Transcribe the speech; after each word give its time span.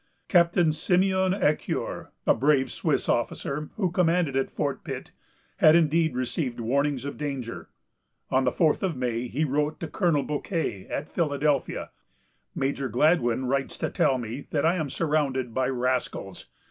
Captain 0.29 0.73
Simeon 0.73 1.31
Ecuyer, 1.31 2.07
a 2.25 2.33
brave 2.33 2.71
Swiss 2.71 3.07
officer, 3.07 3.69
who 3.77 3.91
commanded 3.91 4.35
at 4.35 4.49
Fort 4.49 4.83
Pitt, 4.83 5.11
had 5.57 5.75
indeed 5.75 6.15
received 6.15 6.59
warnings 6.59 7.05
of 7.05 7.17
danger. 7.19 7.69
On 8.31 8.43
the 8.43 8.51
fourth 8.51 8.81
of 8.81 8.95
May, 8.97 9.27
he 9.27 9.45
wrote 9.45 9.79
to 9.79 9.87
Colonel 9.87 10.23
Bouquet 10.23 10.87
at 10.87 11.07
Philadelphia: 11.07 11.91
"Major 12.55 12.89
Gladwyn 12.89 13.45
writes 13.45 13.77
to 13.77 13.91
tell 13.91 14.17
me 14.17 14.47
that 14.49 14.65
I 14.65 14.73
am 14.77 14.89
surrounded 14.89 15.53
by 15.53 15.69
rascals. 15.69 16.47